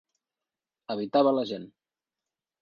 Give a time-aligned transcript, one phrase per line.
[0.95, 1.69] Evitava la gent.